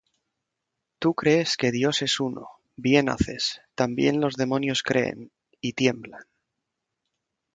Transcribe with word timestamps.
Tú 0.97 1.13
crees 1.13 1.57
que 1.57 1.71
Dios 1.71 2.01
es 2.01 2.19
uno; 2.19 2.49
bien 2.75 3.07
haces: 3.07 3.61
también 3.75 4.19
los 4.19 4.33
demonios 4.33 4.81
creen, 4.81 5.31
y 5.59 5.73
tiemblan. 5.73 6.23